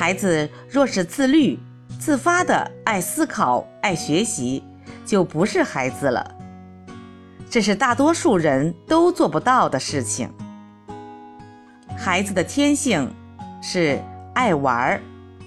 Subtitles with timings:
[0.00, 1.58] 孩子若是自律、
[1.98, 4.64] 自发的爱思考、爱学习，
[5.04, 6.38] 就不是孩子了。
[7.50, 10.32] 这是大多数人都做不到的事情。
[11.98, 13.14] 孩子的天性
[13.62, 14.02] 是
[14.32, 14.98] 爱玩、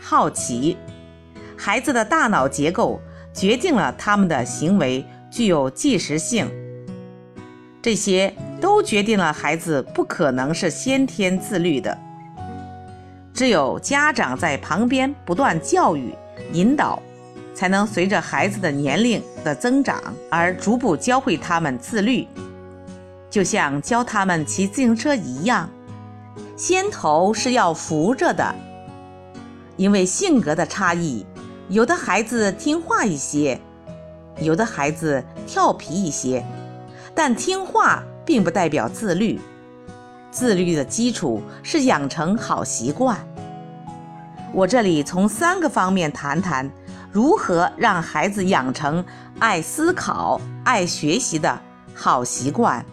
[0.00, 0.78] 好奇，
[1.54, 2.98] 孩子的大脑结构
[3.34, 6.50] 决定了他们的行为具有即时性。
[7.82, 11.98] 这些都决定了孩子不可能是先天自律的。
[13.38, 16.12] 只有家长在旁边不断教育、
[16.52, 17.00] 引导，
[17.54, 22.26] 才能随着孩子的年龄的增长而逐步教会他们自律。
[23.30, 25.70] 就像教他们骑自行车一样，
[26.56, 28.52] 先头是要扶着的。
[29.76, 31.24] 因为性格的差异，
[31.68, 33.60] 有的孩子听话一些，
[34.40, 36.44] 有的孩子调皮一些。
[37.14, 39.38] 但听话并不代表自律，
[40.38, 43.18] 自律的基础是养成好习惯。
[44.52, 46.70] 我这里从三个方面谈谈
[47.10, 49.04] 如何让孩子养成
[49.40, 51.58] 爱思考、爱学习的
[51.92, 52.86] 好习惯，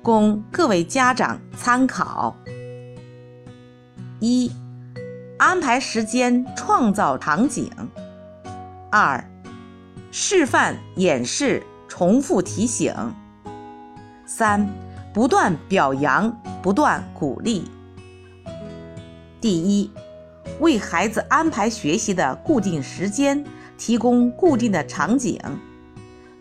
[0.00, 2.36] 供各位家长参考。
[4.20, 4.52] 一、
[5.36, 7.68] 安排时间，创造场景；
[8.92, 9.28] 二、
[10.12, 12.94] 示范演示，重复提醒。
[14.24, 14.68] 三，
[15.14, 17.70] 不断表扬，不断鼓励。
[19.40, 19.88] 第一，
[20.58, 23.44] 为孩子安排学习的固定时间，
[23.78, 25.38] 提供固定的场景，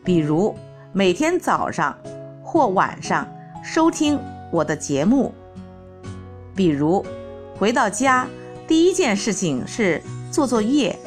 [0.03, 0.55] 比如
[0.91, 1.95] 每天早上
[2.41, 3.27] 或晚上
[3.63, 4.19] 收听
[4.51, 5.31] 我的节目。
[6.55, 7.05] 比如
[7.55, 8.27] 回到家
[8.67, 10.01] 第一件事情是
[10.31, 10.97] 做作业。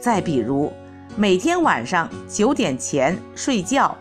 [0.00, 0.72] 再比如
[1.14, 3.94] 每天晚上九点前睡觉。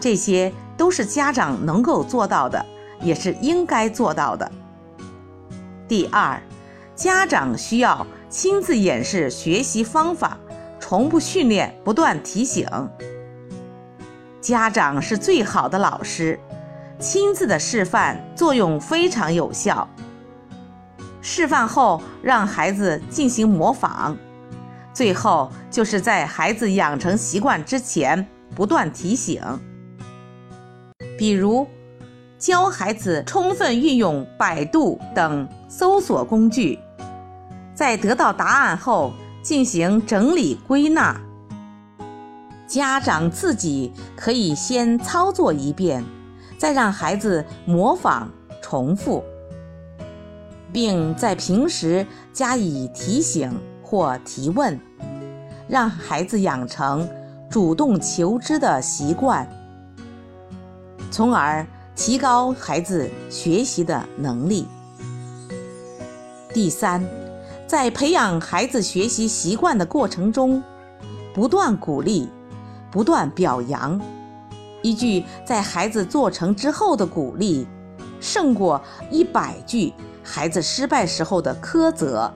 [0.00, 0.50] 这些。
[0.78, 2.64] 都是家长能够做到的，
[3.02, 4.50] 也是应该做到的。
[5.86, 6.40] 第二，
[6.94, 10.38] 家长需要亲自演示学习方法，
[10.78, 12.66] 重复训练，不断提醒。
[14.40, 16.38] 家长是最好的老师，
[17.00, 19.86] 亲自的示范作用非常有效。
[21.20, 24.16] 示范后让孩子进行模仿，
[24.94, 28.24] 最后就是在孩子养成习惯之前
[28.54, 29.42] 不断提醒。
[31.18, 31.66] 比如，
[32.38, 36.78] 教孩子充分运用百度等搜索工具，
[37.74, 39.12] 在得到答案后
[39.42, 41.20] 进行整理归纳。
[42.68, 46.04] 家长自己可以先操作一遍，
[46.56, 48.30] 再让孩子模仿
[48.62, 49.24] 重复，
[50.72, 53.52] 并在平时加以提醒
[53.82, 54.78] 或提问，
[55.66, 57.08] 让孩子养成
[57.50, 59.48] 主动求知的习惯。
[61.10, 64.66] 从而提高孩子学习的能力。
[66.52, 67.04] 第三，
[67.66, 70.62] 在培养孩子学习习惯的过程中，
[71.34, 72.28] 不断鼓励，
[72.90, 74.00] 不断表扬。
[74.82, 77.66] 一句在孩子做成之后的鼓励，
[78.20, 78.80] 胜过
[79.10, 79.92] 一百句
[80.22, 82.32] 孩子失败时候的苛责。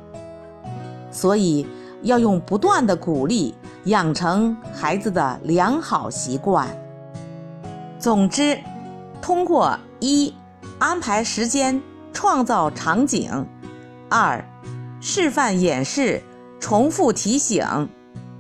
[1.11, 1.67] 所以，
[2.03, 6.69] 要用不断的鼓励，养成孩子的良好习惯。
[8.03, 8.59] 总之，
[9.21, 10.35] 通过一
[10.81, 11.81] 安排时间，
[12.13, 13.47] 创造场景；
[14.11, 14.45] 二
[15.01, 16.21] 示范演示，
[16.59, 17.87] 重复提醒；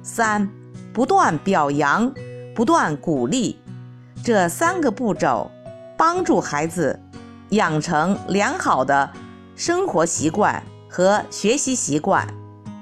[0.02, 0.50] 三
[0.92, 2.12] 不断表扬，
[2.56, 3.56] 不断鼓励，
[4.24, 5.48] 这三个步骤，
[5.96, 6.98] 帮助孩子
[7.50, 9.08] 养成良好的
[9.54, 12.26] 生活习惯和学习习惯，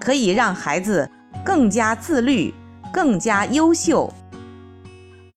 [0.01, 1.11] 可以让孩子
[1.45, 2.55] 更加自律，
[2.91, 4.11] 更加优秀。